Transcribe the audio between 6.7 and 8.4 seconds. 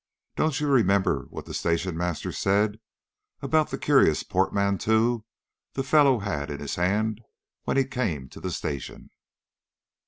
hand when he came to